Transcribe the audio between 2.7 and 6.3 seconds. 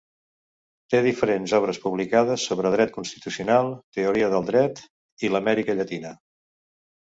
dret constitucional, teoria del dret i l'Amèrica Llatina.